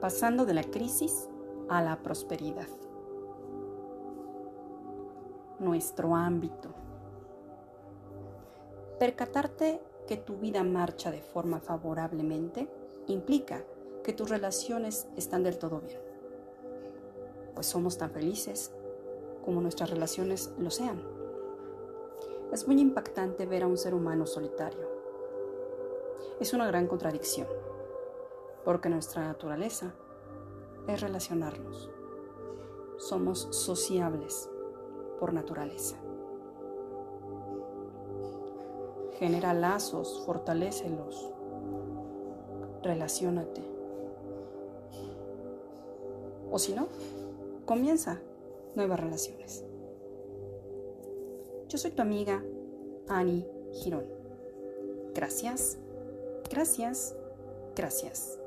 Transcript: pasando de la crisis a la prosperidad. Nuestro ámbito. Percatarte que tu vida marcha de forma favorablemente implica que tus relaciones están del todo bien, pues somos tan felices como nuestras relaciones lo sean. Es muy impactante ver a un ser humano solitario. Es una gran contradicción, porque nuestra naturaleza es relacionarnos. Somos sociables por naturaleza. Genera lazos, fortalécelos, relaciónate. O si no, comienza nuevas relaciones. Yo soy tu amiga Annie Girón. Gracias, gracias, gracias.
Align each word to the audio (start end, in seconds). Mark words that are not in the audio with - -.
pasando 0.00 0.46
de 0.46 0.54
la 0.54 0.64
crisis 0.64 1.28
a 1.68 1.82
la 1.82 2.02
prosperidad. 2.02 2.68
Nuestro 5.58 6.16
ámbito. 6.16 6.70
Percatarte 8.98 9.80
que 10.06 10.16
tu 10.16 10.38
vida 10.38 10.64
marcha 10.64 11.10
de 11.10 11.20
forma 11.20 11.60
favorablemente 11.60 12.68
implica 13.06 13.62
que 14.02 14.12
tus 14.12 14.30
relaciones 14.30 15.06
están 15.16 15.42
del 15.42 15.58
todo 15.58 15.80
bien, 15.80 16.00
pues 17.54 17.66
somos 17.66 17.98
tan 17.98 18.10
felices 18.10 18.72
como 19.44 19.60
nuestras 19.60 19.90
relaciones 19.90 20.52
lo 20.58 20.70
sean. 20.70 21.02
Es 22.52 22.66
muy 22.66 22.80
impactante 22.80 23.46
ver 23.46 23.62
a 23.62 23.66
un 23.66 23.76
ser 23.76 23.94
humano 23.94 24.26
solitario. 24.26 24.88
Es 26.40 26.52
una 26.52 26.66
gran 26.66 26.86
contradicción, 26.86 27.46
porque 28.64 28.88
nuestra 28.88 29.22
naturaleza 29.22 29.92
es 30.86 31.00
relacionarnos. 31.00 31.90
Somos 32.98 33.48
sociables 33.50 34.48
por 35.18 35.32
naturaleza. 35.32 35.96
Genera 39.18 39.52
lazos, 39.54 40.22
fortalécelos, 40.24 41.30
relaciónate. 42.82 43.62
O 46.50 46.58
si 46.58 46.72
no, 46.72 46.88
comienza 47.66 48.20
nuevas 48.74 48.98
relaciones. 48.98 49.64
Yo 51.68 51.78
soy 51.78 51.92
tu 51.92 52.02
amiga 52.02 52.42
Annie 53.08 53.46
Girón. 53.72 54.06
Gracias, 55.14 55.78
gracias, 56.50 57.14
gracias. 57.76 58.39